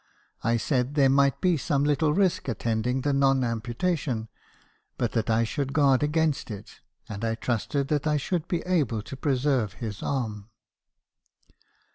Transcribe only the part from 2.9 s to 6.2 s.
the non amputation; but that I should guard